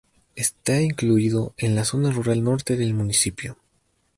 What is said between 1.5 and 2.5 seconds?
en la Zona Rural